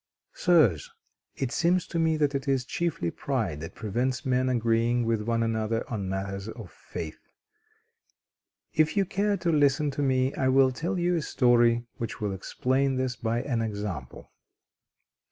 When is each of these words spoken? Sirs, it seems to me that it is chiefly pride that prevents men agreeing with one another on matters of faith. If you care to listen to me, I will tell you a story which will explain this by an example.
Sirs, 0.33 0.89
it 1.35 1.51
seems 1.51 1.85
to 1.85 1.99
me 1.99 2.17
that 2.17 2.33
it 2.33 2.47
is 2.47 2.65
chiefly 2.65 3.11
pride 3.11 3.59
that 3.61 3.75
prevents 3.75 4.25
men 4.25 4.49
agreeing 4.49 5.05
with 5.05 5.21
one 5.21 5.43
another 5.43 5.87
on 5.91 6.09
matters 6.09 6.47
of 6.47 6.71
faith. 6.71 7.19
If 8.73 8.97
you 8.97 9.05
care 9.05 9.37
to 9.37 9.51
listen 9.51 9.91
to 9.91 10.01
me, 10.01 10.33
I 10.33 10.47
will 10.47 10.71
tell 10.71 10.97
you 10.97 11.17
a 11.17 11.21
story 11.21 11.85
which 11.97 12.19
will 12.19 12.33
explain 12.33 12.95
this 12.95 13.15
by 13.15 13.43
an 13.43 13.61
example. 13.61 14.31